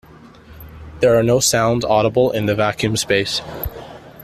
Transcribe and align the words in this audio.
There 0.99 1.15
are 1.15 1.21
no 1.21 1.39
sounds 1.39 1.85
audible 1.85 2.31
in 2.31 2.47
the 2.47 2.55
vacuum 2.55 2.93
of 2.93 2.99
space. 2.99 3.43